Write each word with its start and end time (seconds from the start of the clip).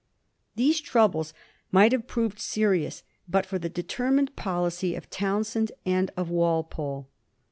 These 0.55 0.81
troubles 0.81 1.31
might 1.71 1.91
have 1.91 2.07
proved 2.07 2.39
serious 2.39 3.03
but 3.29 3.45
for 3.45 3.59
the 3.59 3.69
determined 3.69 4.35
policy 4.35 4.95
of 4.95 5.11
Townshend 5.11 5.71
and 5.85 6.09
of 6.17 6.27
Walpole. 6.31 7.07